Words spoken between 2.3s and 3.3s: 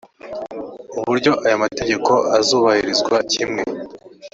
azubahirizwa